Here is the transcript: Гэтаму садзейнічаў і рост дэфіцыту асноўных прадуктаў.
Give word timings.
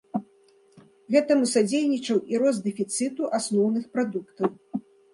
Гэтаму 1.15 1.51
садзейнічаў 1.53 2.19
і 2.33 2.43
рост 2.45 2.59
дэфіцыту 2.71 3.23
асноўных 3.41 3.83
прадуктаў. 3.97 4.51